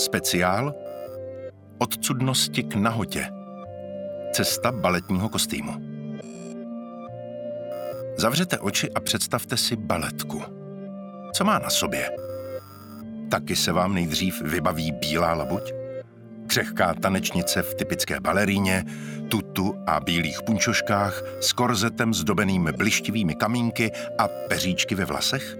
[0.00, 0.74] Speciál
[1.78, 3.26] Od cudnosti k nahotě.
[4.32, 5.72] Cesta baletního kostýmu.
[8.16, 10.42] Zavřete oči a představte si baletku.
[11.32, 12.10] Co má na sobě?
[13.30, 15.72] Taky se vám nejdřív vybaví bílá labuť?
[16.46, 18.84] Křehká tanečnice v typické baleríně,
[19.28, 25.56] tutu a bílých punčoškách s korzetem zdobeným blištivými kamínky a peříčky ve vlasech?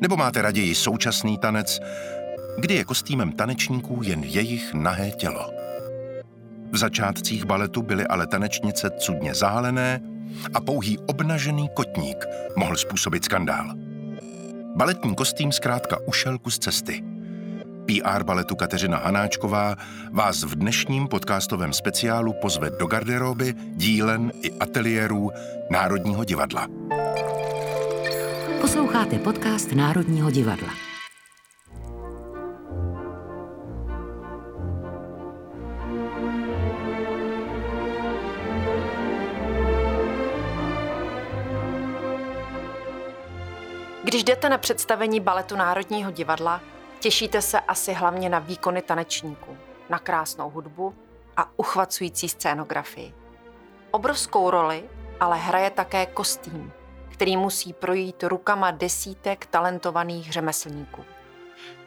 [0.00, 1.80] Nebo máte raději současný tanec,
[2.58, 5.50] kdy je kostýmem tanečníků jen jejich nahé tělo?
[6.72, 10.00] V začátcích baletu byly ale tanečnice cudně zálené
[10.54, 13.74] a pouhý obnažený kotník mohl způsobit skandál.
[14.76, 17.04] Baletní kostým zkrátka ušel kus cesty–
[17.86, 19.76] PR baletu Kateřina Hanáčková
[20.10, 25.30] vás v dnešním podcastovém speciálu pozve do garderoby, dílen i ateliérů
[25.70, 26.68] Národního divadla.
[28.60, 30.91] Posloucháte podcast Národního divadla.
[44.12, 46.60] Když jdete na představení baletu Národního divadla,
[47.00, 49.56] Těšíte se asi hlavně na výkony tanečníků,
[49.88, 50.94] na krásnou hudbu
[51.36, 53.14] a uchvacující scénografii.
[53.90, 54.84] Obrovskou roli
[55.20, 56.72] ale hraje také kostým,
[57.08, 61.04] který musí projít rukama desítek talentovaných řemeslníků.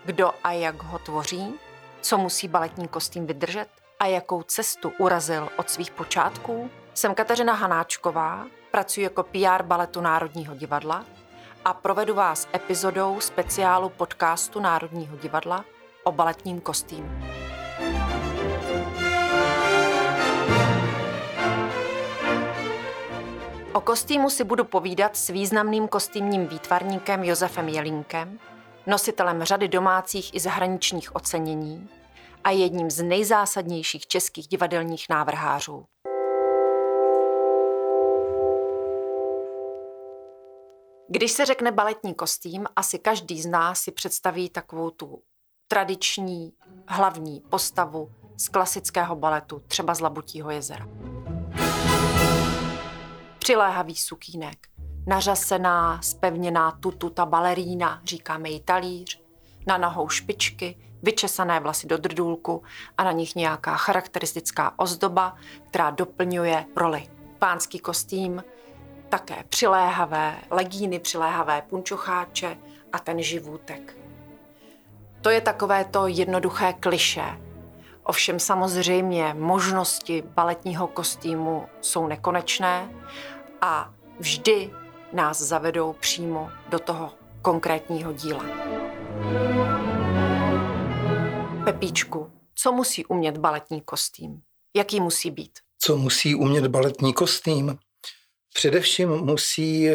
[0.06, 1.54] Kdo a jak ho tvoří,
[2.02, 3.68] co musí baletní kostým vydržet
[4.00, 10.56] a jakou cestu urazil od svých počátků, jsem Kateřina Hanáčková, pracuji jako PR baletu Národního
[10.56, 11.06] divadla
[11.66, 15.66] a provedu vás epizodou speciálu podcastu Národního divadla
[16.04, 17.10] o baletním kostýmu.
[23.74, 28.40] O kostýmu si budu povídat s významným kostýmním výtvarníkem Josefem Jelínkem,
[28.88, 31.90] nositelem řady domácích i zahraničních ocenění
[32.44, 35.86] a jedním z nejzásadnějších českých divadelních návrhářů.
[41.08, 45.22] Když se řekne baletní kostým, asi každý z nás si představí takovou tu
[45.68, 46.54] tradiční
[46.88, 50.88] hlavní postavu z klasického baletu, třeba z Labutího jezera.
[53.40, 54.68] Přiléhavý sukínek,
[55.08, 59.22] nařasená, spevněná tututa balerína, říkáme jí talíř,
[59.68, 62.64] na nohou špičky, vyčesané vlasy do drdůlku
[62.98, 65.36] a na nich nějaká charakteristická ozdoba,
[65.68, 67.10] která doplňuje roli.
[67.40, 68.44] Pánský kostým
[69.10, 72.58] také přiléhavé legíny, přiléhavé punčocháče
[72.94, 73.98] a ten živůtek.
[75.22, 77.42] To je takové to jednoduché kliše.
[78.04, 82.90] Ovšem samozřejmě možnosti baletního kostýmu jsou nekonečné
[83.62, 84.72] a vždy
[85.14, 87.12] nás zavedou přímo do toho
[87.42, 88.46] konkrétního díla.
[91.64, 94.42] Pepíčku, co musí umět baletní kostým?
[94.76, 95.52] Jaký musí být?
[95.80, 97.78] Co musí umět baletní kostým?
[98.58, 99.90] Především musí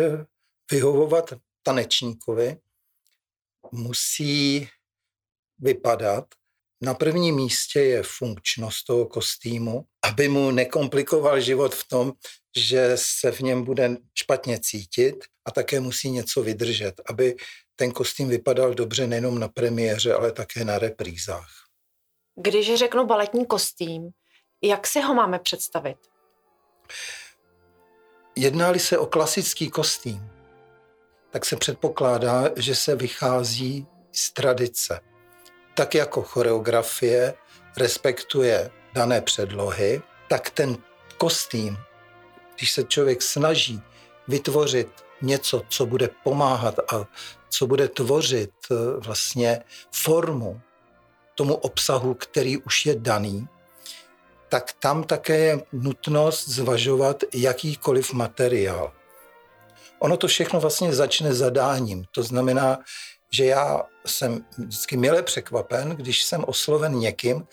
[0.71, 1.32] vyhovovat
[1.62, 2.56] tanečníkovi,
[3.72, 4.69] musí
[5.59, 6.25] vypadat.
[6.82, 12.12] Na prvním místě je funkčnost toho kostýmu, aby mu nekomplikoval život v tom,
[12.56, 17.37] že se v něm bude špatně cítit a také musí něco vydržet, aby
[17.76, 21.50] ten kostým vypadal dobře nejenom na premiéře, ale také na reprízách.
[22.37, 24.10] Když řeknu baletní kostým,
[24.62, 25.99] jak si ho máme představit?
[28.37, 30.31] Jedná-li se o klasický kostým,
[31.31, 35.01] tak se předpokládá, že se vychází z tradice.
[35.75, 37.35] Tak jako choreografie
[37.77, 40.77] respektuje dané předlohy, tak ten
[41.19, 41.77] kostým,
[42.57, 43.83] když se člověk snaží
[44.29, 44.89] vytvořit
[45.23, 47.07] něco, co bude pomáhat a
[47.49, 49.62] co bude tvořit eh, vlastně
[49.93, 50.61] formu
[51.35, 53.49] tomu obsahu, který už je daný,
[54.50, 58.93] tak tam také je nutnost zvažovat jakýkoliv materiál.
[59.99, 62.05] Ono to všechno vlastně začne zadáním.
[62.11, 62.78] To znamená,
[63.33, 67.47] že já jsem vždycky milé překvapen, když jsem osloven někým,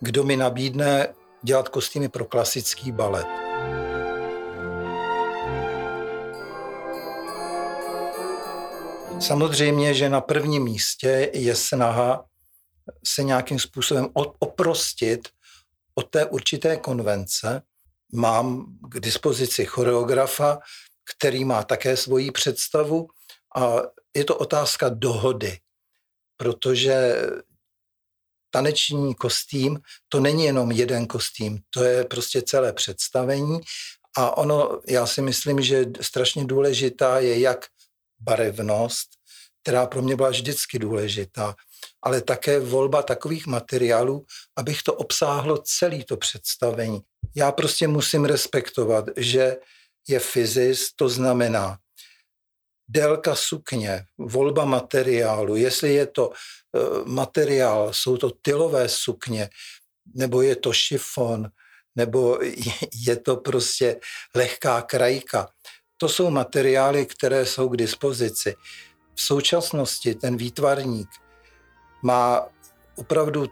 [0.00, 3.26] kdo mi nabídne dělat kostýmy pro klasický balet.
[9.20, 12.24] Samozřejmě, že na prvním místě je snaha
[13.06, 14.08] se nějakým způsobem
[14.38, 15.28] oprostit
[16.00, 17.62] od té určité konvence
[18.12, 20.58] mám k dispozici choreografa,
[21.12, 23.08] který má také svoji představu
[23.56, 23.76] a
[24.16, 25.58] je to otázka dohody,
[26.36, 27.22] protože
[28.50, 33.60] taneční kostým, to není jenom jeden kostým, to je prostě celé představení
[34.16, 37.66] a ono, já si myslím, že strašně důležitá je jak
[38.20, 39.08] barevnost,
[39.62, 41.54] která pro mě byla vždycky důležitá,
[42.02, 47.00] ale také volba takových materiálů, abych to obsáhlo celé to představení.
[47.36, 49.56] Já prostě musím respektovat, že
[50.08, 51.78] je fyzis, to znamená
[52.88, 59.48] délka sukně, volba materiálu, jestli je to eh, materiál, jsou to tylové sukně,
[60.14, 61.48] nebo je to šifon,
[61.96, 62.38] nebo
[63.06, 64.00] je to prostě
[64.34, 65.48] lehká krajka.
[65.96, 68.54] To jsou materiály, které jsou k dispozici.
[69.14, 71.08] V současnosti ten výtvarník
[72.02, 72.46] má
[72.96, 73.46] opravdu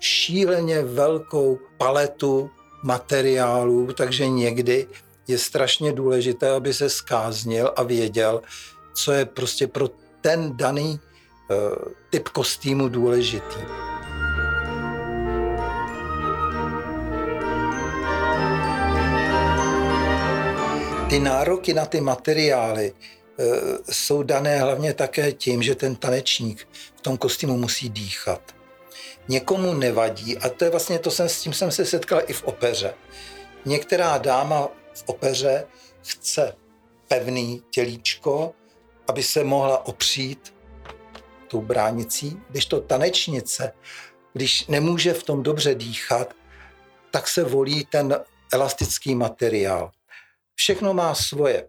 [0.00, 2.50] šíleně velkou paletu
[2.82, 4.86] materiálů, takže někdy
[5.28, 8.42] je strašně důležité, aby se skáznil a věděl,
[8.94, 9.88] co je prostě pro
[10.20, 11.00] ten daný
[11.50, 13.60] uh, typ kostýmu důležitý.
[21.08, 22.92] Ty nároky na ty materiály
[23.90, 28.54] jsou dané hlavně také tím, že ten tanečník v tom kostýmu musí dýchat.
[29.28, 32.44] Někomu nevadí, a to je vlastně to, jsem, s tím jsem se setkal i v
[32.44, 32.94] opeře.
[33.64, 35.66] Některá dáma v opeře
[36.02, 36.56] chce
[37.08, 38.54] pevný tělíčko,
[39.08, 40.54] aby se mohla opřít
[41.48, 43.72] tou bránicí, když to tanečnice,
[44.32, 46.34] když nemůže v tom dobře dýchat,
[47.10, 48.20] tak se volí ten
[48.52, 49.90] elastický materiál.
[50.54, 51.68] Všechno má svoje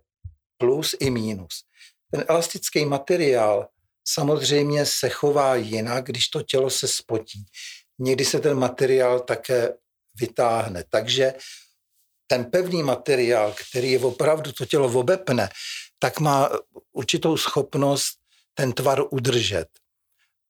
[0.58, 1.64] plus i mínus.
[2.12, 3.68] Ten elastický materiál
[4.08, 7.46] samozřejmě se chová jinak, když to tělo se spotí.
[8.00, 9.74] Někdy se ten materiál také
[10.20, 10.84] vytáhne.
[10.90, 11.34] Takže
[12.28, 15.50] ten pevný materiál, který je opravdu to tělo obepne,
[16.00, 16.50] tak má
[16.92, 18.18] určitou schopnost
[18.54, 19.68] ten tvar udržet.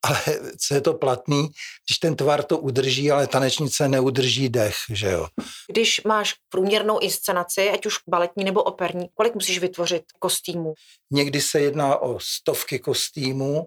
[0.05, 0.19] Ale
[0.67, 1.49] co je to platný,
[1.87, 5.27] když ten tvar to udrží, ale tanečnice neudrží dech, že jo?
[5.71, 10.73] Když máš průměrnou inscenaci, ať už baletní nebo operní, kolik musíš vytvořit kostýmů?
[11.11, 13.65] Někdy se jedná o stovky kostýmů,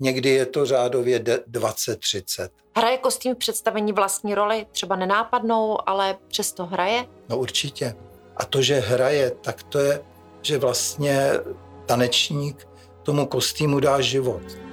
[0.00, 2.48] někdy je to řádově 20-30.
[2.76, 7.06] Hraje kostým v představení vlastní roli, třeba nenápadnou, ale přesto hraje?
[7.28, 7.94] No určitě.
[8.36, 10.02] A to, že hraje, tak to je,
[10.42, 11.30] že vlastně
[11.86, 12.68] tanečník
[13.02, 14.67] tomu kostýmu dá život.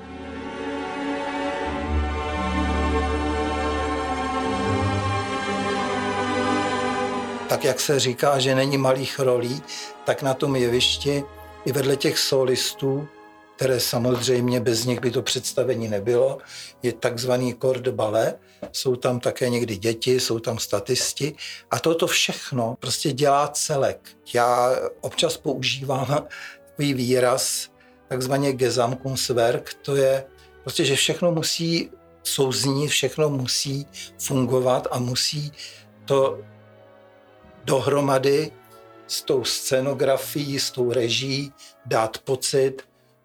[7.55, 9.61] Tak jak se říká, že není malých rolí,
[10.05, 11.23] tak na tom jevišti
[11.65, 13.07] i vedle těch solistů
[13.55, 16.37] které samozřejmě bez nich by to představení nebylo,
[16.83, 18.35] je takzvaný kord bale.
[18.71, 21.35] Jsou tam také někdy děti, jsou tam statisti
[21.71, 24.09] a toto všechno prostě dělá celek.
[24.33, 26.27] Já občas používám
[26.67, 27.69] takový výraz,
[28.07, 30.25] takzvaně Gesamtkunstwerk, to je
[30.61, 31.91] prostě, že všechno musí
[32.23, 33.87] souznít, všechno musí
[34.19, 35.51] fungovat a musí
[36.05, 36.39] to
[37.65, 38.51] dohromady
[39.07, 41.53] s tou scenografií, s tou režií
[41.85, 42.81] dát pocit,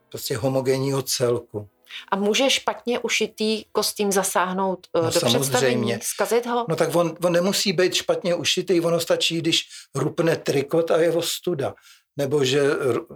[0.08, 1.68] prostě homogenního celku.
[2.08, 5.40] A může špatně ušitý kostým zasáhnout eh, no, do samozřejmě.
[5.40, 6.66] představení, zkazit ho?
[6.68, 9.62] No tak on, on nemusí být špatně ušitý, ono stačí, když
[9.94, 11.74] rupne trikot a je ostuda.
[12.16, 12.62] Nebo že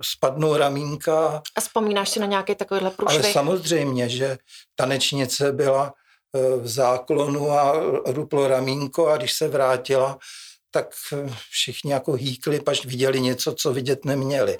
[0.02, 1.42] spadnou ramínka.
[1.56, 3.24] A vzpomínáš si na nějaký takovýhle průšvih?
[3.24, 4.38] Ale samozřejmě, že
[4.74, 5.92] tanečnice byla
[6.34, 7.72] eh, v záklonu a
[8.06, 10.18] ruplo ramínko a když se vrátila,
[10.74, 14.58] tak eh, všichni jako hýkli, paž viděli něco, co vidět neměli.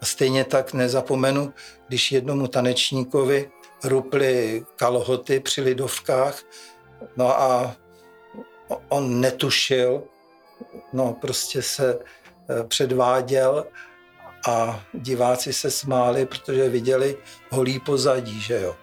[0.00, 1.52] A stejně tak nezapomenu,
[1.88, 3.50] když jednomu tanečníkovi
[3.84, 6.42] ruply kalhoty při lidovkách,
[7.16, 7.76] no a
[8.88, 10.02] on netušil,
[10.92, 13.66] no prostě se eh, předváděl
[14.48, 17.16] a diváci se smáli, protože viděli
[17.50, 18.76] holý pozadí, že jo.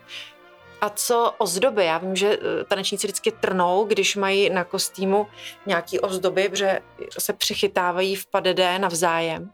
[0.84, 1.86] A co ozdoby?
[1.86, 5.28] Já vím, že eh, tanečníci vždycky trnou, když mají na kostýmu
[5.66, 6.80] nějaký ozdoby, protože
[7.20, 9.52] se přichytávají v padedé navzájem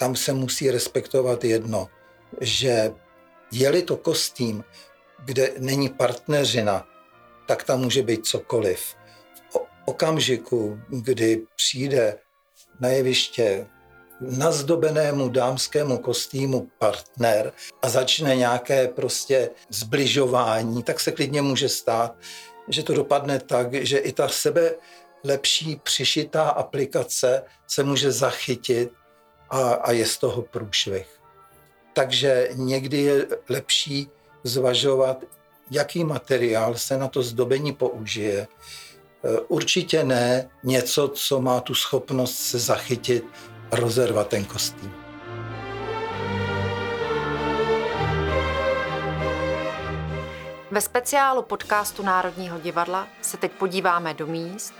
[0.00, 1.88] tam se musí respektovat jedno,
[2.40, 2.92] že
[3.52, 4.64] je-li to kostým,
[5.24, 6.88] kde není partneřina,
[7.46, 8.96] tak tam může být cokoliv.
[9.50, 12.18] V okamžiku, kdy přijde
[12.80, 13.66] na jeviště
[14.20, 22.14] nazdobenému dámskému kostýmu partner a začne nějaké prostě zbližování, tak se klidně může stát,
[22.68, 24.74] že to dopadne tak, že i ta sebe
[25.24, 28.92] lepší přišitá aplikace se může zachytit
[29.50, 31.06] a, a je z toho průšvih.
[31.92, 34.08] Takže někdy je lepší
[34.44, 35.24] zvažovat,
[35.70, 38.38] jaký materiál se na to zdobení použije.
[38.38, 38.48] E,
[39.40, 43.24] určitě ne něco, co má tu schopnost se zachytit
[43.72, 44.92] rozervat ten kostým.
[50.70, 54.74] Ve speciálu podcastu Národního divadla se teď podíváme do míst,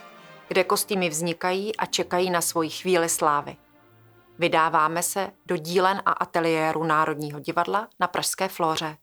[0.48, 3.56] kde kostýmy vznikají a čekají na svoji chvíli slávy.
[4.38, 8.96] Vydáváme se do dílen a ateliéru Národního divadla na Pražské Flóře.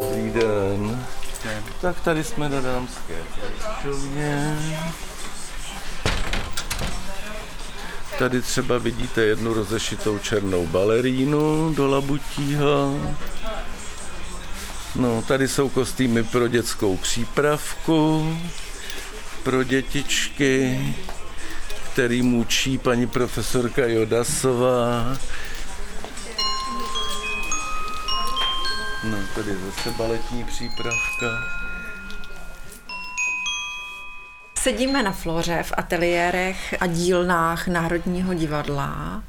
[0.00, 1.06] Dobrý den.
[1.80, 3.14] Tak tady jsme na dámské.
[8.20, 13.00] Tady třeba vidíte jednu rozešitou černou balerínu do labutího.
[14.96, 18.36] No, tady jsou kostýmy pro dětskou přípravku,
[19.42, 20.80] pro dětičky,
[21.92, 25.16] který mučí paní profesorka Jodasová.
[29.04, 31.59] No, tady zase baletní přípravka.
[34.62, 39.22] Sedíme na Floře v ateliérech a dílnách Národního divadla.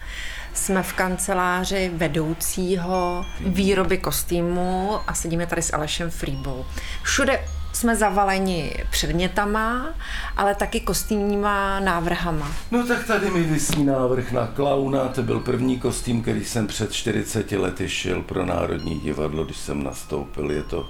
[0.53, 6.65] Jsme v kanceláři vedoucího výroby kostýmu a sedíme tady s Alešem Frýbou.
[7.03, 9.93] Všude jsme zavaleni předmětama,
[10.37, 12.51] ale taky kostýmníma návrhama.
[12.71, 16.93] No tak tady mi vysí návrh na klauna, to byl první kostým, který jsem před
[16.93, 20.51] 40 lety šil pro Národní divadlo, když jsem nastoupil.
[20.51, 20.89] Je to,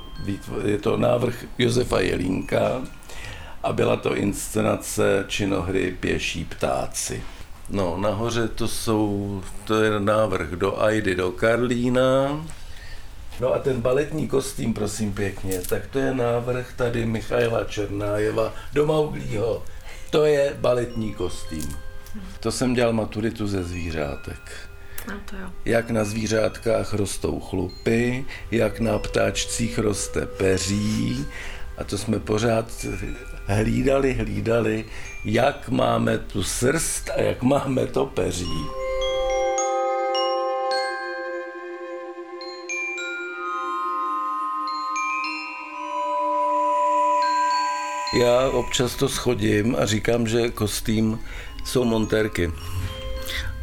[0.65, 2.81] je to návrh Josefa Jelínka
[3.63, 7.23] a byla to inscenace činohry Pěší ptáci.
[7.69, 12.45] No, nahoře to jsou, to je návrh do Aidy, do Karlína.
[13.39, 18.85] No a ten baletní kostým, prosím pěkně, tak to je návrh tady Michaila Černájeva do
[18.85, 19.63] Mauglího.
[20.09, 21.77] To je baletní kostým.
[22.39, 24.69] To jsem dělal maturitu ze zvířátek.
[25.07, 25.49] No to jo.
[25.65, 31.25] Jak na zvířátkách rostou chlupy, jak na ptáčcích roste peří.
[31.77, 32.71] A to jsme pořád
[33.45, 34.85] hlídali, hlídali,
[35.25, 38.65] jak máme tu srst a jak máme to peří.
[48.19, 51.19] Já občas to schodím a říkám, že kostým
[51.65, 52.51] jsou montérky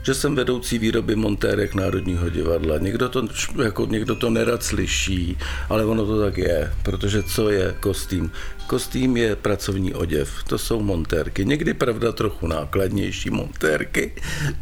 [0.09, 2.79] že jsem vedoucí výroby montérek Národního divadla.
[2.79, 3.29] Někdo to,
[3.65, 5.39] jako, někdo to nerad slyší,
[5.69, 8.33] ale ono to tak je, protože co je kostým?
[8.67, 11.45] Kostým je pracovní oděv, to jsou montérky.
[11.45, 14.13] Někdy, pravda, trochu nákladnější montérky,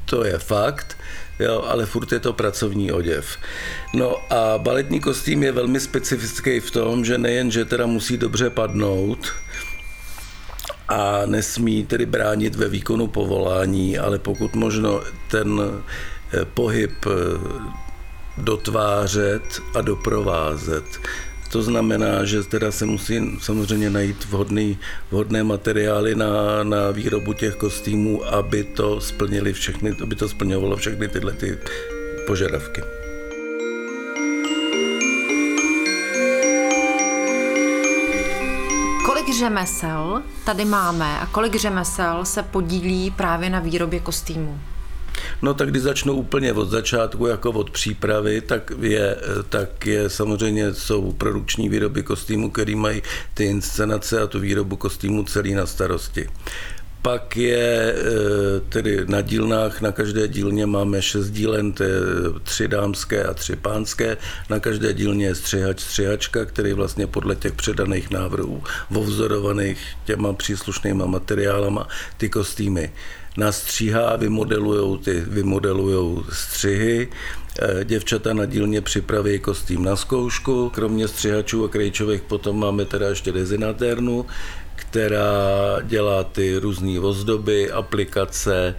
[0.05, 0.97] to je fakt,
[1.39, 3.39] jo, ale furt je to pracovní oděv.
[3.95, 8.51] No a baletní kostým je velmi specifický v tom, že nejen, že teda musí dobře
[8.51, 9.33] padnout,
[10.89, 15.01] a nesmí tedy bránit ve výkonu povolání, ale pokud možno
[15.31, 17.11] ten eh, pohyb eh,
[18.39, 20.85] dotvářet a doprovázet.
[21.53, 24.79] To znamená, že teda se musí samozřejmě najít vhodný,
[25.11, 31.09] vhodné materiály na, na výrobu těch kostýmů, aby to splnili všechny, aby to splňovalo všechny
[31.09, 31.59] tyhle ty
[32.27, 32.96] požadavky.
[39.39, 44.61] Řemesel tady máme a kolik řemesel se podílí právě na výrobě kostýmů?
[45.43, 49.17] No tak když začnu úplně od začátku, jako od přípravy, tak je,
[49.49, 53.03] tak je samozřejmě jsou produkční výroby kostýmů, který mají
[53.35, 56.29] ty inscenace a tu výrobu kostýmů celý na starosti.
[57.03, 61.91] Pak je e, tedy na dílnách, na každé dílně máme šest dílen, to je
[62.43, 64.17] tři dámské a tři pánské.
[64.51, 71.07] Na každé dílně je střihač, střihačka, který vlastně podle těch předaných návrhů, vovzorovaných těma příslušnýma
[71.07, 72.93] materiálama, ty kostýmy
[73.37, 77.09] nastříhá, vymodelujou, ty, vymodelujou střihy,
[77.61, 80.71] e, děvčata na dílně připraví kostým na zkoušku.
[80.75, 84.27] Kromě střihačů a krejčových potom máme teda ještě dezinatérnu,
[84.97, 88.75] která dělá ty různé ozdoby, aplikace,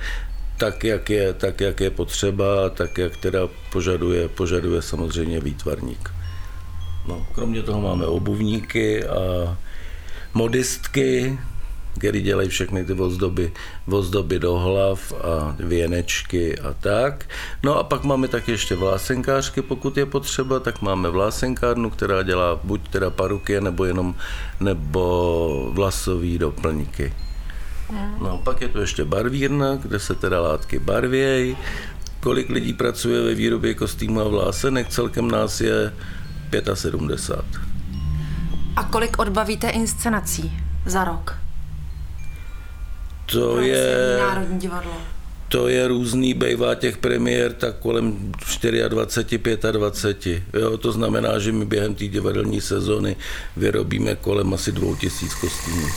[0.57, 3.39] tak jak, je, tak, jak je potřeba, tak, jak teda
[3.71, 6.09] požaduje, požaduje samozřejmě výtvarník.
[7.07, 9.57] No, kromě toho máme obuvníky a
[10.33, 11.39] modistky,
[11.97, 13.51] který dělají všechny ty ozdoby,
[13.91, 17.25] ozdoby do hlav a věnečky a tak.
[17.63, 22.59] No a pak máme taky ještě vlásenkářky, pokud je potřeba, tak máme vlásenkárnu, která dělá
[22.63, 24.15] buď teda paruky, nebo jenom
[24.59, 27.13] nebo vlasový doplňky.
[28.21, 31.57] No pak je tu ještě barvírna, kde se teda látky barvějí.
[32.19, 35.93] Kolik lidí pracuje ve výrobě kostýmů a vlásenek, celkem nás je
[36.73, 37.61] 75.
[38.75, 41.46] A kolik odbavíte inscenací za rok?
[43.31, 44.17] To je...
[44.19, 44.93] Národní divadlo.
[45.47, 48.31] To je různý, bejvá těch premiér tak kolem
[48.89, 50.43] 24, 25.
[50.53, 53.15] Jo, to znamená, že my během té divadelní sezóny
[53.57, 55.87] vyrobíme kolem asi 2000 kostýmů.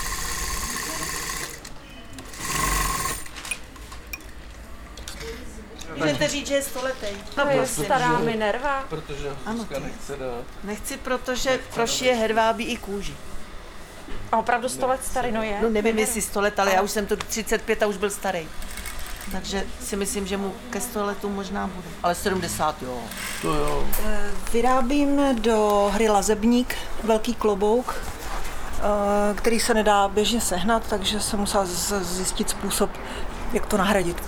[5.96, 7.06] Můžete říct, že je stoletý.
[7.34, 8.86] To je stará Minerva.
[8.88, 9.66] Protože Ano.
[9.82, 10.44] nechce dát.
[10.64, 13.14] Nechci, protože prošije hedvábí i kůži.
[14.32, 15.58] A opravdu sto let starý, no je.
[15.62, 18.48] No nevím, jestli 100 let, ale já už jsem to 35 a už byl starý.
[19.32, 21.88] takže si myslím, že mu ke 100 letům možná bude.
[22.02, 22.98] Ale 70, jo.
[23.42, 23.84] To jo.
[24.52, 26.74] Vyrábím do hry Lazebník
[27.04, 27.94] velký klobouk,
[28.78, 31.64] eh, který se nedá běžně sehnat, takže jsem musela
[32.00, 32.90] zjistit způsob,
[33.52, 34.22] jak to nahradit.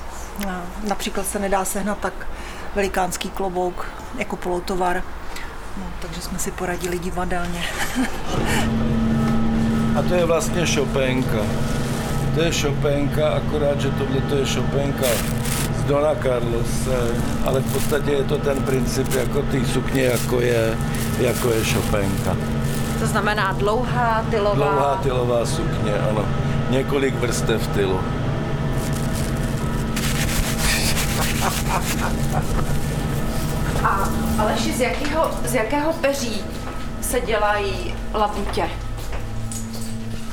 [0.48, 0.54] Eh,
[0.88, 2.26] Například se nedá sehnat tak
[2.74, 3.86] velikánský klobouk
[4.18, 5.02] jako polotovar,
[5.76, 7.64] no, takže jsme si poradili divadelně.
[9.98, 11.38] A to je vlastně šopenka.
[12.34, 15.06] To je šopenka, akorát, že tohle to je šopenka
[15.78, 16.98] z Dona Carlose,
[17.44, 20.78] ale v podstatě je to ten princip jako ty sukně, jako je,
[21.18, 22.36] jako je šopenka.
[23.00, 24.54] To znamená dlouhá, tylová.
[24.54, 26.24] Dlouhá tylová sukně, ano.
[26.70, 28.00] Několik vrstev tylu.
[33.84, 34.08] A
[34.38, 36.40] Aleši, z jakého, z jakého peří
[37.00, 38.68] se dělají labutě?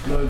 [0.07, 0.27] No, e,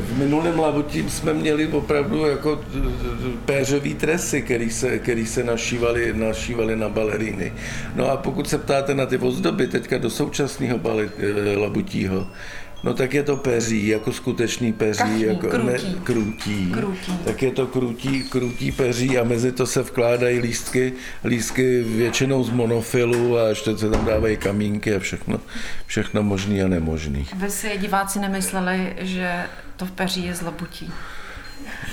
[0.00, 6.12] v minulém labutím jsme měli opravdu jako e, péřový tresy, který se, který se našívali,
[6.12, 7.52] našívali na baleríny.
[7.94, 12.26] No a pokud se ptáte na ty ozdoby teďka do současného e, labutího,
[12.84, 15.66] no tak je to peří, jako skutečný peří, Kachní, jako krutí.
[15.66, 16.70] Ne, krutí.
[16.72, 17.18] Krutí.
[17.24, 20.92] Tak je to krutí, krutí peří a mezi to se vkládají lístky,
[21.24, 25.40] lístky většinou z monofilu a ještě se tam dávají kamínky a všechno,
[25.86, 27.26] všechno možný a nemožný.
[27.36, 30.92] Vy si diváci nemysleli, že to v peří je z labutí.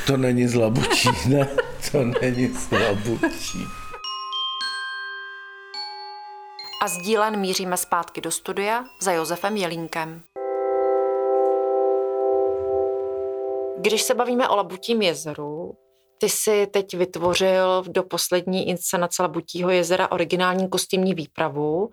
[0.07, 1.48] To není z labutí, ne,
[1.91, 3.65] to není z labutí.
[6.83, 10.21] A s dílen míříme zpátky do studia za Josefem Jelínkem.
[13.81, 15.77] Když se bavíme o Labutím jezeru,
[16.17, 21.89] ty si teď vytvořil do poslední inscenace Labutího jezera originální kostýmní výpravu.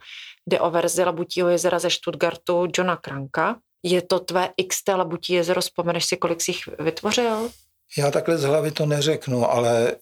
[0.47, 3.59] Jde o verzi Labutího jezera ze Stuttgartu Johna Kranka.
[3.83, 7.51] Je to tvé XT Labutí jezero, vzpomeneš si, kolik jsi jich vytvořil?
[7.99, 9.97] Já takhle z hlavy to neřeknu, ale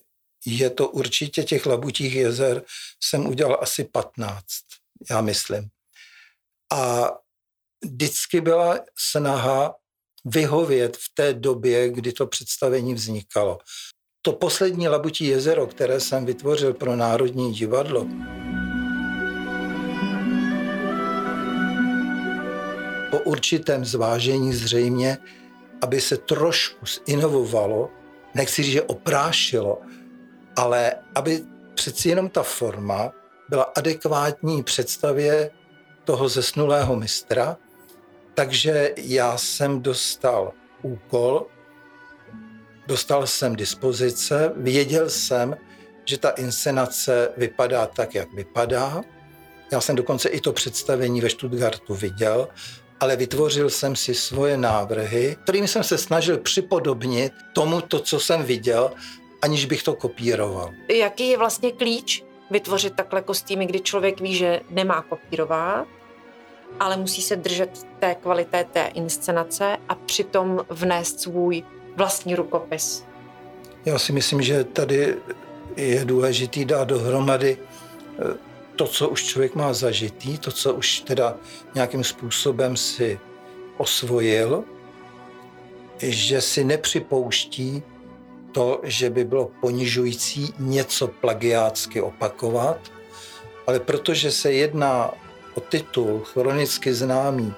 [0.47, 2.63] je to určitě těch labutích jezer,
[3.01, 4.43] jsem udělal asi 15,
[5.11, 5.69] já myslím.
[6.73, 7.11] A
[7.85, 9.75] vždycky byla snaha
[10.27, 13.59] vyhovět v té době, kdy to představení vznikalo.
[14.23, 18.07] To poslední labutí jezero, které jsem vytvořil pro Národní divadlo,
[23.11, 25.19] po určitém zvážení zřejmě,
[25.83, 27.91] aby se trošku zinovovalo,
[28.35, 29.81] nechci říct, že oprášilo,
[30.57, 33.13] ale aby přeci jenom ta forma
[33.49, 35.51] byla adekvátní představě
[36.05, 37.57] toho zesnulého mistra.
[38.37, 41.47] Takže já jsem dostal úkol,
[42.87, 45.57] dostal jsem dispozice, věděl jsem,
[46.05, 49.03] že ta inscenace vypadá tak, jak vypadá.
[49.73, 52.49] Já jsem dokonce i to představení ve Stuttgartu viděl,
[53.01, 58.43] ale vytvořil jsem si svoje návrhy, kterými jsem se snažil připodobnit tomu, to, co jsem
[58.43, 58.93] viděl,
[59.43, 60.71] aniž bych to kopíroval.
[60.95, 65.87] Jaký je vlastně klíč vytvořit takhle kostýmy, kdy člověk ví, že nemá kopírovat,
[66.81, 71.63] ale musí se držet té kvality té inscenace a přitom vnést svůj
[71.97, 73.05] vlastní rukopis.
[73.85, 75.17] Já si myslím, že tady
[75.77, 81.37] je důležitý dát dohromady eh, to, co už člověk má zažitý, to, co už teda
[81.75, 83.21] nějakým způsobem si
[83.77, 84.65] osvojil,
[85.99, 87.83] že si nepřipouští
[88.53, 92.79] to, že by bylo ponižující něco plagiátsky opakovat,
[93.67, 95.11] ale protože se jedná
[95.57, 97.55] o titul chronicky známý,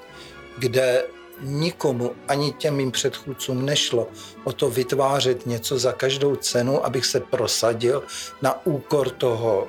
[0.58, 1.04] kde
[1.40, 4.08] nikomu, ani těm mým předchůdcům nešlo
[4.44, 8.02] o to vytvářet něco za každou cenu, abych se prosadil
[8.42, 9.68] na úkor toho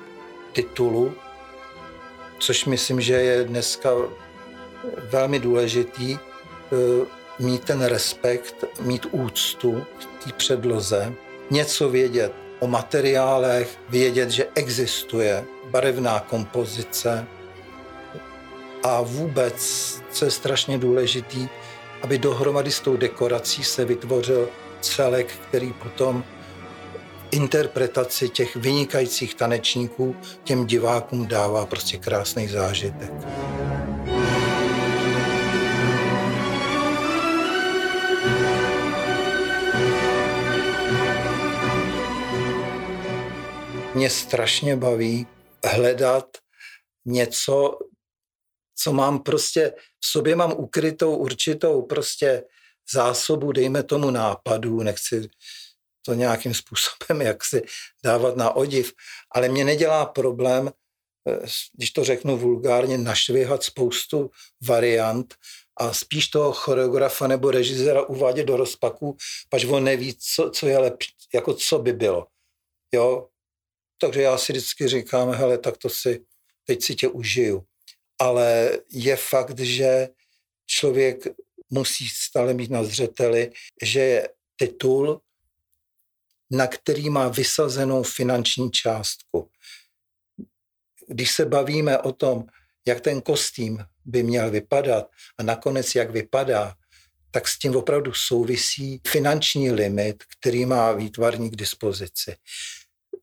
[0.54, 1.14] titulu,
[2.40, 3.90] což myslím, že je dneska
[5.12, 7.06] velmi důležitý eh,
[7.40, 11.14] mít ten respekt, mít úctu k té předloze,
[11.52, 17.28] něco vědět o materiálech, vědět, že existuje barevná kompozice
[18.84, 19.60] a vůbec,
[20.12, 21.48] co je strašně důležitý,
[22.02, 24.50] aby dohromady s tou dekorací se vytvořil
[24.82, 26.24] celek, který potom
[27.32, 33.12] interpretaci těch vynikajících tanečníků těm divákům dává prostě krásný zážitek.
[43.94, 45.28] Mě strašně baví
[45.66, 46.26] hledat
[47.06, 47.80] něco,
[48.82, 52.44] co mám prostě, v sobě mám ukrytou určitou prostě
[52.94, 55.30] zásobu, dejme tomu nápadů, nechci
[56.06, 57.62] to nějakým způsobem jak si
[58.04, 58.94] dávat na odiv,
[59.36, 60.72] ale mě nedělá problém,
[61.28, 64.32] eh, když to řeknu vulgárně, našvihat spoustu
[64.68, 65.36] variant
[65.78, 69.18] a spíš toho choreografa nebo režiséra uvádět do rozpaku,
[69.50, 72.28] pač on neví, co, co je lepší, jako co by bylo.
[72.92, 73.28] Jo,
[74.02, 76.26] takže já si vždycky říkám, hele, tak to si,
[76.66, 77.69] teď si tě užiju.
[78.20, 80.10] Ale je fakt, že
[80.66, 81.28] člověk
[81.70, 83.52] musí stále mít na zřeteli,
[83.84, 85.22] že je titul,
[86.52, 89.50] na který má vysazenou finanční částku.
[91.08, 92.46] Když se bavíme o tom,
[92.88, 96.76] jak ten kostým by měl vypadat a nakonec jak vypadá,
[97.32, 102.36] tak s tím opravdu souvisí finanční limit, který má výtvarník k dispozici.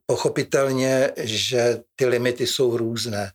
[0.07, 3.33] Pochopitelně, že ty limity jsou různé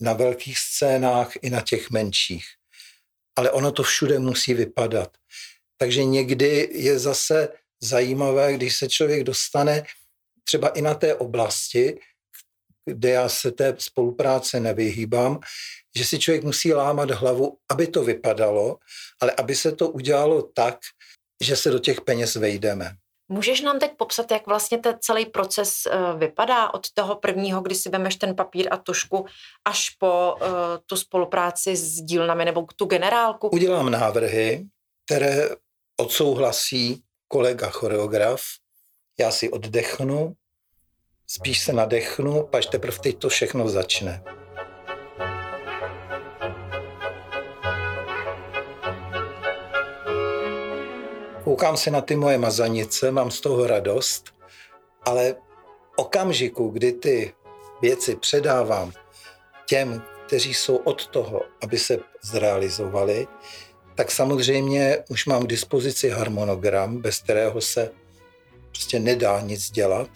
[0.00, 2.44] na velkých scénách i na těch menších.
[3.36, 5.16] Ale ono to všude musí vypadat.
[5.76, 7.48] Takže někdy je zase
[7.82, 9.82] zajímavé, když se člověk dostane
[10.44, 12.00] třeba i na té oblasti,
[12.84, 15.40] kde já se té spolupráce nevyhýbám,
[15.96, 18.78] že si člověk musí lámat hlavu, aby to vypadalo,
[19.20, 20.78] ale aby se to udělalo tak,
[21.44, 22.96] že se do těch peněz vejdeme.
[23.28, 27.74] Můžeš nám teď popsat, jak vlastně ten celý proces uh, vypadá od toho prvního, kdy
[27.74, 29.26] si vemeš ten papír a tušku,
[29.64, 30.48] až po uh,
[30.86, 33.48] tu spolupráci s dílnami nebo tu generálku?
[33.48, 34.66] Udělám návrhy,
[35.04, 35.48] které
[35.96, 38.42] odsouhlasí kolega choreograf,
[39.18, 40.34] já si oddechnu,
[41.26, 44.43] spíš se nadechnu, pač teprve teď to všechno začne.
[51.44, 54.24] Koukám se na ty moje mazanice, mám z toho radost,
[55.04, 55.34] ale
[55.96, 57.32] okamžiku, kdy ty
[57.82, 58.92] věci předávám
[59.66, 63.26] těm, kteří jsou od toho, aby se zrealizovali,
[63.94, 67.90] tak samozřejmě už mám k dispozici harmonogram, bez kterého se
[68.70, 70.08] prostě nedá nic dělat.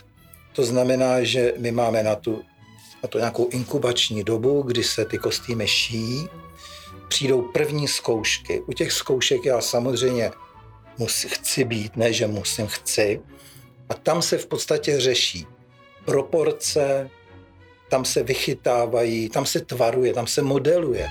[0.52, 2.42] To znamená, že my máme na, tu,
[3.02, 6.28] na to nějakou inkubační dobu, kdy se ty kostýmy šijí,
[7.08, 8.60] přijdou první zkoušky.
[8.60, 10.30] U těch zkoušek já samozřejmě
[10.98, 13.20] musí, chci být, ne že musím, chci.
[13.88, 15.46] A tam se v podstatě řeší
[16.04, 17.11] proporce,
[17.90, 21.08] tam se vychytávají, tam se tvaruje, tam se modeluje.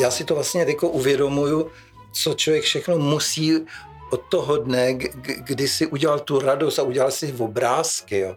[0.00, 1.70] Já si to vlastně jako uvědomuju,
[2.12, 3.52] co člověk všechno musí
[4.10, 4.94] od toho dne,
[5.38, 8.36] kdy si udělal tu radost a udělal si obrázky, jo,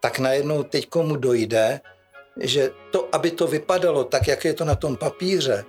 [0.00, 1.80] tak najednou teď komu dojde,
[2.40, 5.64] že to, aby to vypadalo tak, jak je to na tom papíře,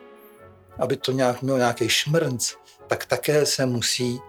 [0.80, 2.54] aby to nějak mělo nějaký šmrnc,
[2.88, 4.20] tak také se musí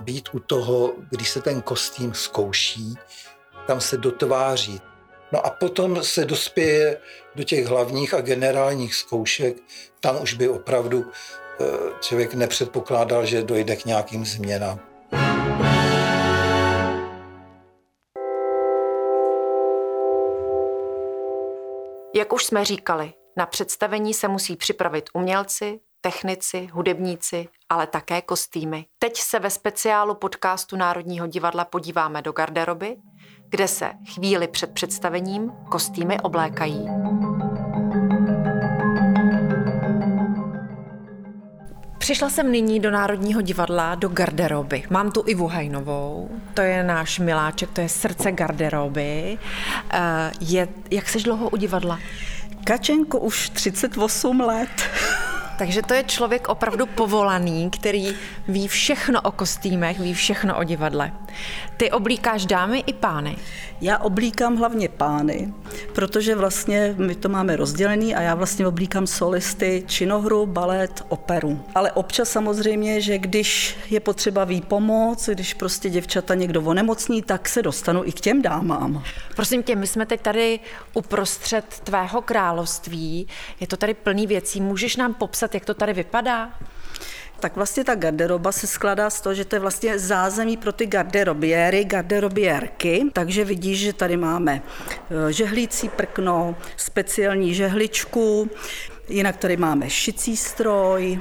[0.00, 2.94] být u toho, když se ten kostým zkouší,
[3.66, 4.80] tam se dotváří.
[5.32, 6.98] No a potom se dospěje
[7.34, 9.56] do těch hlavních a generálních zkoušek,
[10.00, 11.10] tam už by opravdu
[11.60, 11.64] eh,
[12.00, 14.91] člověk nepředpokládal, že dojde k nějakým změnám.
[22.14, 28.86] Jak už jsme říkali, na představení se musí připravit umělci, technici, hudebníci, ale také kostýmy.
[28.98, 32.96] Teď se ve speciálu podcastu Národního divadla podíváme do garderoby,
[33.48, 37.01] kde se chvíli před představením kostýmy oblékají.
[42.02, 44.82] Přišla jsem nyní do Národního divadla, do garderoby.
[44.90, 49.38] Mám tu Ivu Hajnovou, to je náš miláček, to je srdce garderoby.
[49.90, 51.98] Eh, je, jak seš dlouho u divadla?
[52.64, 54.68] Kačenko už 38 let.
[55.58, 58.14] Takže to je člověk opravdu povolaný, který
[58.48, 61.12] ví všechno o kostýmech, ví všechno o divadle.
[61.76, 63.36] Ty oblíkáš dámy i pány?
[63.80, 65.52] Já oblíkám hlavně pány,
[65.94, 71.60] protože vlastně my to máme rozdělený a já vlastně oblíkám solisty, činohru, balet, operu.
[71.74, 77.62] Ale občas samozřejmě, že když je potřeba výpomoc, když prostě děvčata někdo onemocní, tak se
[77.62, 79.02] dostanu i k těm dámám.
[79.36, 80.60] Prosím tě, my jsme teď tady
[80.94, 83.28] uprostřed tvého království,
[83.60, 86.50] je to tady plný věcí, můžeš nám popsat, jak to tady vypadá?
[87.42, 90.86] tak vlastně ta garderoba se skládá z toho, že to je vlastně zázemí pro ty
[90.86, 98.50] garderobiéry, garderobiérky, takže vidíš, že tady máme eh, žehlící prkno, speciální žehličku,
[99.08, 101.20] jinak tady máme šicí stroj,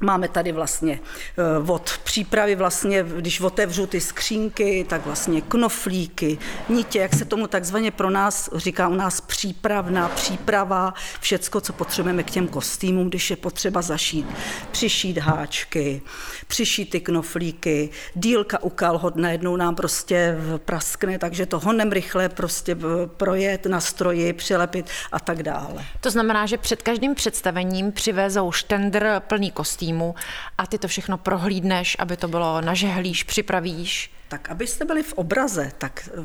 [0.00, 1.00] Máme tady vlastně
[1.38, 7.46] eh, od přípravy vlastně, když otevřu ty skřínky, tak vlastně knoflíky, nitě, jak se tomu
[7.46, 13.30] takzvaně pro nás říká u nás přípravná příprava, všecko, co potřebujeme k těm kostýmům, když
[13.30, 14.26] je potřeba zašít,
[14.70, 16.02] přišít háčky,
[16.46, 22.76] přišít ty knoflíky, dílka u kalhot najednou nám prostě praskne, takže to honem rychle prostě
[23.06, 25.84] projet na stroji, přilepit a tak dále.
[26.00, 30.14] To znamená, že před každým představením přivezou štendr plný kostým kostýmu
[30.58, 34.10] a ty to všechno prohlídneš, aby to bylo nažehlíš, připravíš.
[34.28, 36.22] Tak abyste byli v obraze, tak eh,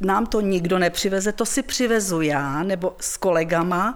[0.00, 3.94] nám to nikdo nepřiveze, to si přivezu já nebo s kolegama.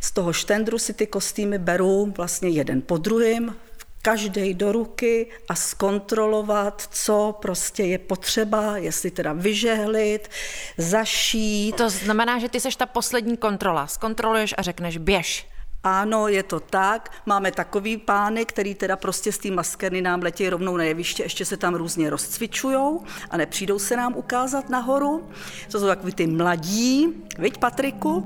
[0.00, 3.54] Z toho štendru si ty kostýmy beru vlastně jeden po druhém,
[4.02, 10.30] každý do ruky a zkontrolovat, co prostě je potřeba, jestli teda vyžehlit,
[10.78, 11.76] zašít.
[11.76, 13.86] To znamená, že ty seš ta poslední kontrola.
[13.86, 15.46] Zkontroluješ a řekneš běž.
[15.88, 17.10] Ano, je to tak.
[17.26, 21.44] Máme takový pány, který teda prostě z té maskerny nám letí rovnou na jeviště, ještě
[21.44, 25.28] se tam různě rozcvičujou a nepřijdou se nám ukázat nahoru.
[25.70, 28.24] To jsou takový ty mladí, viď Patriku?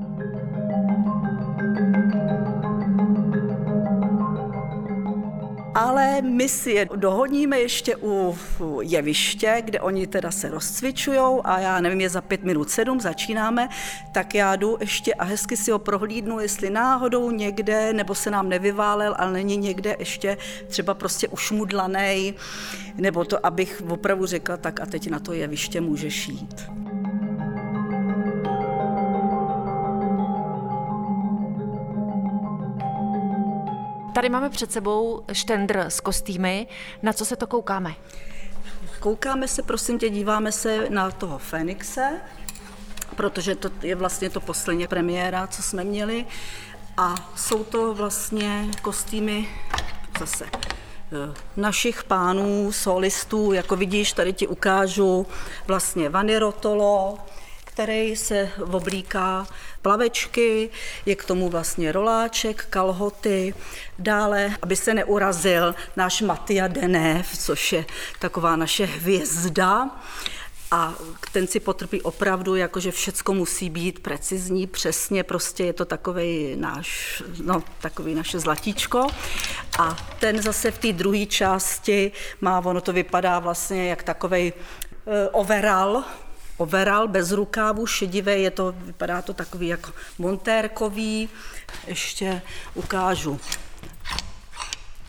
[5.75, 8.37] Ale my si je dohodníme ještě u
[8.81, 13.69] jeviště, kde oni teda se rozcvičujou a já nevím, je za pět minut sedm, začínáme,
[14.11, 18.49] tak já jdu ještě a hezky si ho prohlídnu, jestli náhodou někde, nebo se nám
[18.49, 22.33] nevyválel, ale není někde ještě třeba prostě ušmudlaný,
[22.95, 26.90] nebo to, abych opravdu řekla, tak a teď na to jeviště můžeš jít.
[34.13, 36.67] Tady máme před sebou štendr s kostýmy.
[37.01, 37.95] Na co se to koukáme?
[38.99, 42.21] Koukáme se, prosím tě, díváme se na toho Fenixe,
[43.15, 46.25] protože to je vlastně to poslední premiéra, co jsme měli.
[46.97, 49.47] A jsou to vlastně kostýmy
[50.19, 55.27] zase eh, našich pánů, solistů, jako vidíš, tady ti ukážu
[55.67, 57.17] vlastně Vany Rotolo,
[57.65, 59.47] který se oblíká
[59.81, 60.69] plavečky,
[61.05, 63.53] je k tomu vlastně roláček, kalhoty,
[63.99, 67.85] dále, aby se neurazil náš Matia Denev, což je
[68.19, 69.89] taková naše hvězda,
[70.73, 70.93] a
[71.31, 77.23] ten si potrpí opravdu, jakože všecko musí být precizní, přesně, prostě je to takový náš,
[77.43, 79.07] no, takový naše zlatíčko.
[79.79, 85.13] A ten zase v té druhé části má, ono to vypadá vlastně jak takový uh,
[86.61, 91.29] overall bez rukávu, šedivé, je to, vypadá to takový jako montérkový.
[91.87, 92.41] Ještě
[92.75, 93.39] ukážu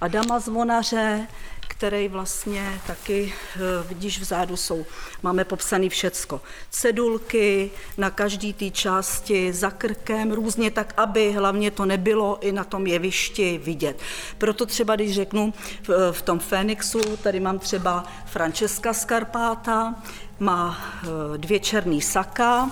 [0.01, 1.27] Adama Zvonaře,
[1.69, 4.87] který vlastně taky, eh, vidíš, vzadu jsou,
[5.23, 6.41] máme popsaný všecko.
[6.71, 12.65] Cedulky na každý té části za krkem, různě tak, aby hlavně to nebylo i na
[12.65, 14.01] tom jevišti vidět.
[14.39, 19.95] Proto třeba, když řeknu v, v tom Fénixu, tady mám třeba Francesca Scarpata,
[20.43, 22.71] má eh, dvě černý saka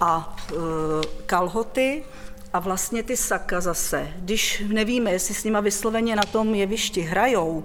[0.00, 0.54] a eh,
[1.26, 2.04] kalhoty,
[2.52, 7.64] a vlastně ty saka zase, když nevíme, jestli s nima vysloveně na tom jevišti hrajou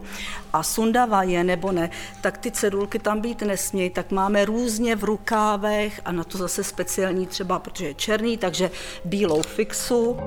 [0.53, 1.89] a sundava je nebo ne,
[2.21, 6.63] tak ty cedulky tam být nesmějí, tak máme různě v rukávech a na to zase
[6.63, 8.71] speciální třeba, protože je černý, takže
[9.05, 10.17] bílou fixu.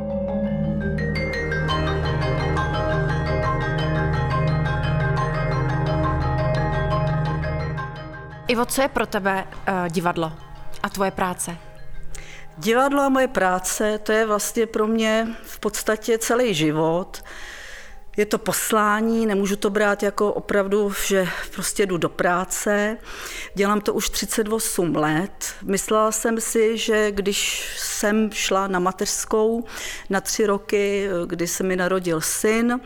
[8.49, 10.33] Ivo, co je pro tebe uh, divadlo
[10.83, 11.57] a tvoje práce?
[12.59, 17.23] Divadlo a moje práce, to je vlastně pro mě v podstatě celý život.
[18.19, 22.97] Je to poslání, nemůžu to brát jako opravdu, že prostě jdu do práce.
[23.55, 25.55] Dělám to už 38 let.
[25.63, 29.65] Myslela jsem si, že když jsem šla na mateřskou
[30.11, 32.81] na tři roky, kdy se mi narodil syn,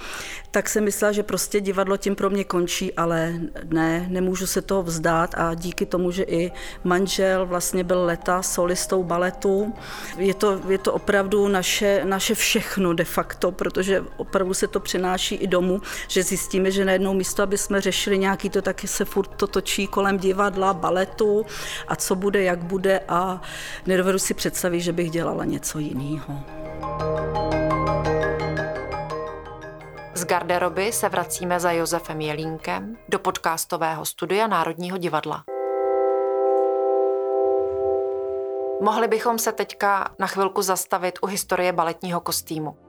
[0.51, 3.33] tak jsem myslela, že prostě divadlo tím pro mě končí, ale
[3.65, 6.53] ne, nemůžu se toho vzdát a díky tomu, že i
[6.85, 9.75] manžel vlastně byl leta solistou baletu,
[10.17, 15.22] je to, je to opravdu naše, naše všechno de facto, protože opravdu se to přináší
[15.31, 19.29] i domů, že zjistíme, že najednou místo, aby jsme řešili nějaký to, tak se furt
[19.37, 21.47] to točí kolem divadla, baletu
[21.89, 23.41] a co bude, jak bude a
[23.87, 26.41] nedovedu si představit, že bych dělala něco jiného.
[30.15, 35.45] Z garderoby se vracíme za Josefem Jelínkem do podcastového studia Národního divadla.
[38.83, 42.82] Mohli bychom se teďka na chvilku zastavit u historie baletního kostýmu.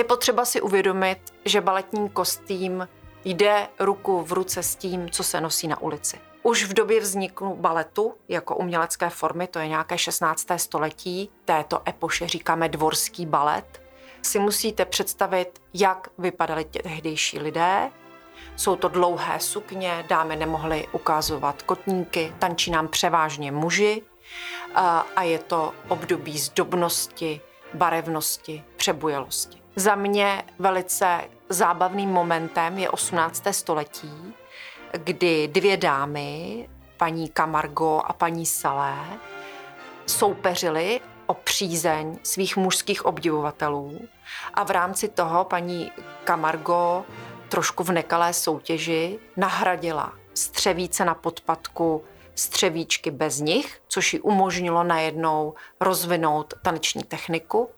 [0.00, 2.88] Je potřeba si uvědomit, že baletní kostým
[3.24, 6.20] jde ruku v ruce s tím, co se nosí na ulici.
[6.42, 10.46] Už v době vzniku baletu jako umělecké formy, to je nějaké 16.
[10.56, 13.82] století, této epoše říkáme dvorský balet,
[14.22, 17.90] si musíte představit, jak vypadali tehdejší lidé.
[18.56, 24.02] Jsou to dlouhé sukně, dámy nemohly ukazovat kotníky, tančí nám převážně muži
[25.16, 27.40] a je to období zdobnosti,
[27.74, 29.59] barevnosti, přebujelosti.
[29.80, 33.42] Za mě velice zábavným momentem je 18.
[33.50, 34.34] století,
[34.92, 38.96] kdy dvě dámy, paní Camargo a paní Salé,
[40.06, 44.00] soupeřily o přízeň svých mužských obdivovatelů
[44.54, 45.92] a v rámci toho paní
[46.26, 47.04] Camargo
[47.48, 55.54] trošku v nekalé soutěži nahradila střevíce na podpadku střevíčky bez nich, což ji umožnilo najednou
[55.80, 57.68] rozvinout taneční techniku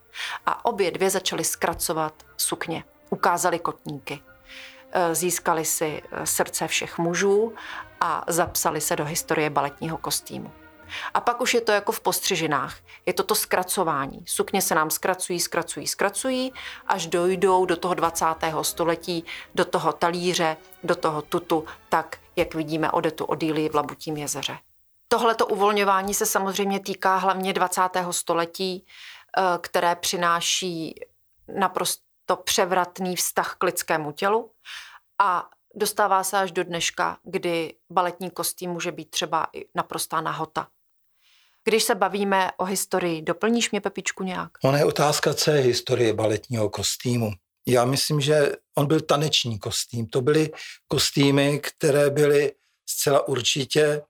[0.45, 2.83] a obě dvě začaly zkracovat sukně.
[3.09, 4.19] Ukázali kotníky.
[4.91, 7.53] E, získali si e, srdce všech mužů
[8.01, 10.51] a zapsali se do historie baletního kostýmu.
[11.13, 12.77] A pak už je to jako v postřižinách.
[13.05, 14.23] Je to to zkracování.
[14.25, 16.53] Sukně se nám zkracují, zkracují, zkracují,
[16.87, 18.25] až dojdou do toho 20.
[18.61, 24.57] století, do toho talíře, do toho tutu, tak, jak vidíme Odetu Odílii v Labutím jezeře.
[25.07, 28.11] Tohleto uvolňování se samozřejmě týká hlavně 20.
[28.11, 29.12] století, eh,
[29.61, 30.95] které přináší
[31.57, 34.51] naprosto převratný vztah k lidskému tělu
[35.21, 40.67] a dostává se až do dneška, kdy baletní kostým může být třeba i naprostá nahota.
[41.63, 44.51] Když se bavíme o historii, doplníš mě, Pepičku, nějak?
[44.63, 47.31] Ona je otázka, co je historie baletního kostýmu.
[47.67, 50.07] Já myslím, že on byl taneční kostým.
[50.07, 50.51] To byly
[50.87, 52.51] kostýmy, které byly
[52.89, 54.01] zcela určitě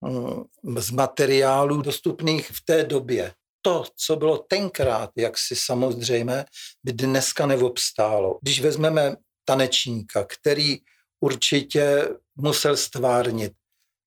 [0.00, 0.44] mm,
[0.78, 3.34] z materiálů dostupných v té době.
[3.62, 6.44] To, co bylo tenkrát, jak si samozřejmě,
[6.84, 8.38] by dneska neobstálo.
[8.42, 10.78] Když vezmeme tanečníka, který
[11.20, 13.52] určitě musel stvárnit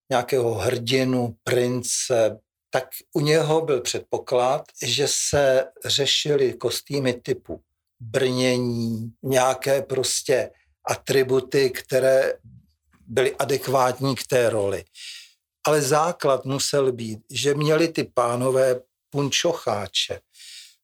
[0.10, 2.40] nějakého hrdinu, prince,
[2.70, 7.62] tak u něho byl předpoklad, že se řešily kostýmy typu
[8.00, 10.52] brnění, nějaké prostě
[10.88, 12.34] atributy, které
[13.08, 14.84] byly adekvátní k té roli.
[15.68, 18.82] Ale základ musel být, že měli ty pánové
[19.16, 20.20] punčocháče.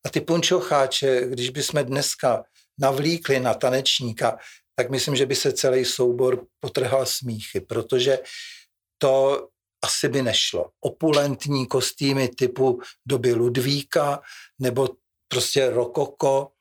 [0.06, 2.44] A ty punčocháče, když bychom dneska
[2.80, 4.38] navlíkli na tanečníka,
[4.76, 8.20] tak myslím, že by se celý soubor potrhal smíchy, protože
[8.98, 9.48] to
[9.84, 10.72] asi by nešlo.
[10.80, 14.22] Opulentní kostýmy typu doby Ludvíka
[14.60, 14.90] nebo
[15.28, 16.52] prostě rokoko,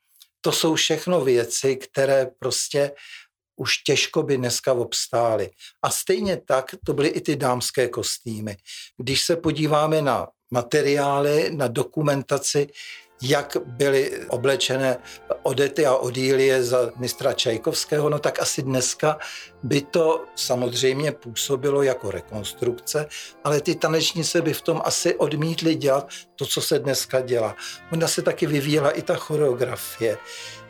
[0.41, 2.91] to jsou všechno věci, které prostě
[3.55, 5.49] už těžko by dneska obstály.
[5.81, 8.57] A stejně tak to byly i ty dámské kostýmy.
[8.97, 12.67] Když se podíváme na materiály, na dokumentaci,
[13.21, 14.97] jak byly oblečené
[15.43, 19.17] Odety a Odílie za mistra Čajkovského, no tak asi dneska
[19.63, 23.07] by to samozřejmě působilo jako rekonstrukce,
[23.43, 27.55] ale ty tanečnice by v tom asi odmítly dělat to, co se dneska dělá.
[27.93, 30.17] Ona se taky vyvíjela i ta choreografie.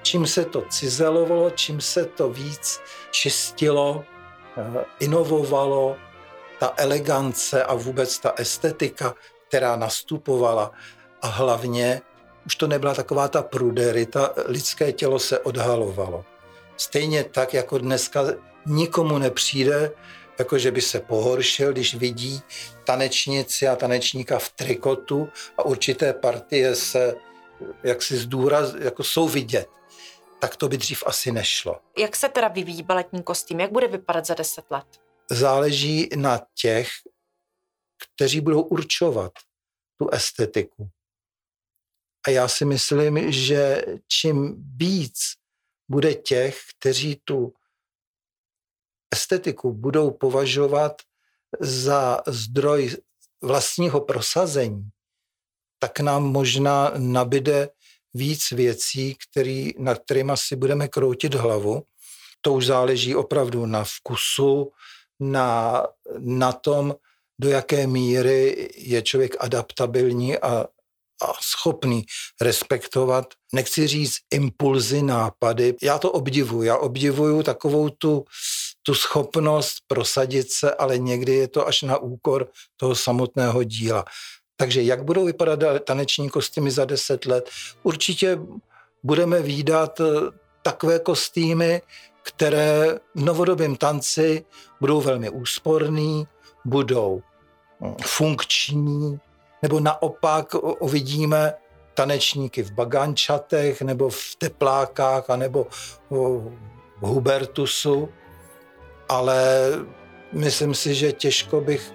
[0.02, 2.80] Čím se to cizelovalo, čím se to víc
[3.12, 4.04] čistilo,
[4.58, 5.98] eh, inovovalo,
[6.60, 9.16] ta elegance a vůbec ta estetika,
[9.52, 10.72] která nastupovala
[11.22, 12.02] a hlavně
[12.46, 16.26] už to nebyla taková ta pruderita, lidské tělo se odhalovalo.
[16.78, 18.24] Stejně tak, jako dneska
[18.66, 19.92] nikomu nepřijde,
[20.40, 22.42] jako že by se pohoršil, když vidí
[22.84, 27.16] tanečnici a tanečníka v trikotu a určité partie se
[27.84, 29.70] jak si zdůraz, jako jsou vidět.
[30.40, 31.80] Tak to by dřív asi nešlo.
[31.98, 33.60] Jak se teda vyvíjí baletní kostým?
[33.60, 34.88] Jak bude vypadat za deset let?
[35.32, 36.90] Záleží na těch,
[38.16, 39.32] kteří budou určovat
[39.98, 40.90] tu estetiku.
[42.28, 45.18] A já si myslím, že čím víc
[45.90, 47.54] bude těch, kteří tu
[49.14, 51.02] estetiku budou považovat
[51.60, 52.98] za zdroj
[53.42, 54.90] vlastního prosazení,
[55.80, 57.70] tak nám možná nabide
[58.14, 61.84] víc věcí, který, na kterými si budeme kroutit hlavu.
[62.42, 64.72] To už záleží opravdu na vkusu,
[65.20, 65.88] na,
[66.20, 66.96] na tom,
[67.42, 70.66] do jaké míry je člověk adaptabilní a
[71.22, 72.06] a schopný
[72.42, 75.76] respektovat, nechci říct impulzy, nápady.
[75.82, 76.64] Já to obdivuju.
[76.64, 78.26] Já obdivuju takovou tu,
[78.84, 84.06] tu schopnost prosadit se, ale někdy je to až na úkor toho samotného díla.
[84.58, 87.50] Takže jak budou vypadat taneční kostýmy za deset let?
[87.84, 88.40] Určitě
[89.04, 90.06] budeme výdat eh,
[90.62, 91.82] takové kostýmy,
[92.24, 94.46] které v novodobém tanci
[94.80, 96.28] budou velmi úsporný,
[96.66, 97.22] budou
[98.06, 99.20] funkční,
[99.62, 101.54] nebo naopak uvidíme
[101.94, 105.68] tanečníky v bagančatech, nebo v teplákách, anebo
[106.10, 106.52] v
[107.02, 108.10] Hubertusu,
[109.10, 109.70] ale
[110.34, 111.94] myslím si, že těžko bych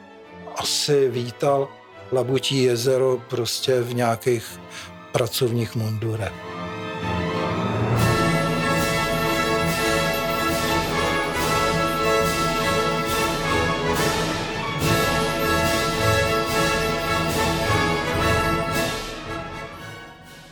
[0.57, 1.68] asi vítal
[2.12, 4.61] Labutí jezero prostě v nějakých
[5.12, 6.55] pracovních mundurech.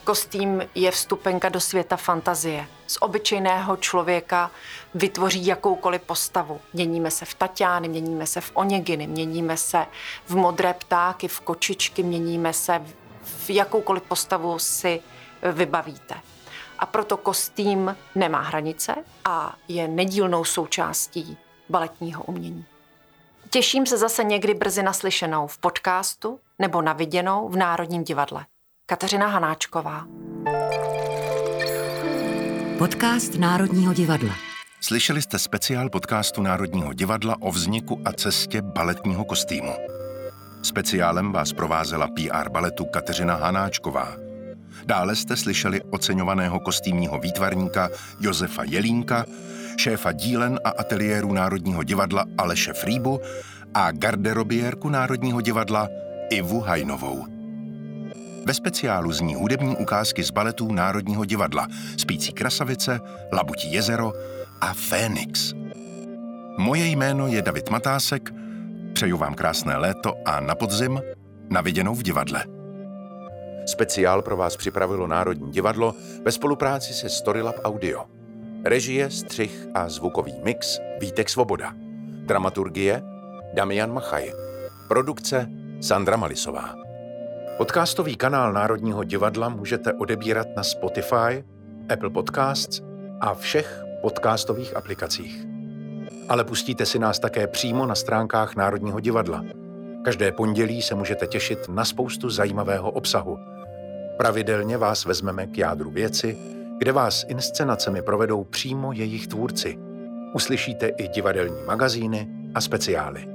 [0.04, 2.66] Kostým je vstupenka do světa fantazie.
[2.86, 4.50] Z obyčejného člověka
[4.94, 6.60] vytvoří jakoukoliv postavu.
[6.72, 9.86] Měníme se v Tatiány, měníme se v Oněginy, měníme se
[10.26, 12.82] v modré ptáky, v kočičky, měníme se
[13.22, 15.00] v jakoukoliv postavu si
[15.52, 16.14] vybavíte.
[16.78, 18.94] A proto kostým nemá hranice
[19.24, 21.38] a je nedílnou součástí
[21.68, 22.64] baletního umění.
[23.50, 28.46] Těším se zase někdy brzy naslyšenou v podcastu nebo na viděnou v Národním divadle.
[28.86, 30.06] Kateřina Hanáčková.
[32.78, 34.34] Podcast Národního divadla.
[34.80, 39.72] Slyšeli jste speciál podcastu Národního divadla o vzniku a cestě baletního kostýmu.
[40.62, 44.16] Speciálem vás provázela PR baletu Kateřina Hanáčková.
[44.86, 47.88] Dále jste slyšeli oceňovaného kostýmního výtvarníka
[48.20, 49.24] Josefa Jelínka,
[49.76, 53.20] šéfa dílen a ateliéru Národního divadla Aleše Frýbu
[53.74, 55.88] a garderobiérku Národního divadla
[56.30, 57.33] Ivu Hajnovou.
[58.46, 63.00] Ve speciálu zní hudební ukázky z baletů Národního divadla Spící krasavice,
[63.32, 64.12] Labutí jezero
[64.60, 65.54] a Fénix.
[66.58, 68.34] Moje jméno je David Matásek,
[68.92, 71.00] přeju vám krásné léto a na podzim
[71.50, 72.44] na viděnou v divadle.
[73.66, 78.04] Speciál pro vás připravilo Národní divadlo ve spolupráci se Storylab Audio.
[78.64, 81.74] Režie, střih a zvukový mix Vítek Svoboda.
[82.26, 83.02] Dramaturgie
[83.54, 84.32] Damian Machaj.
[84.88, 85.48] Produkce
[85.80, 86.83] Sandra Malisová.
[87.56, 91.44] Podcastový kanál Národního divadla můžete odebírat na Spotify,
[91.88, 92.82] Apple Podcasts
[93.20, 95.46] a všech podcastových aplikacích.
[96.28, 99.44] Ale pustíte si nás také přímo na stránkách Národního divadla.
[100.04, 103.38] Každé pondělí se můžete těšit na spoustu zajímavého obsahu.
[104.16, 106.38] Pravidelně vás vezmeme k jádru věci,
[106.78, 109.78] kde vás inscenacemi provedou přímo jejich tvůrci.
[110.32, 113.28] Uslyšíte i divadelní magazíny a speciály.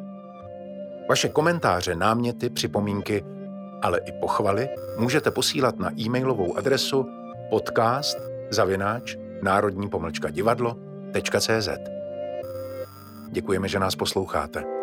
[1.09, 3.23] Vaše komentáře, náměty, připomínky,
[3.81, 7.05] ale i pochvaly můžete posílat na e-mailovou adresu
[7.49, 8.17] podcast
[8.49, 11.69] zavináč národní pomlčka divadlo.cz.
[13.31, 14.78] Děkujeme, že nás posloucháte.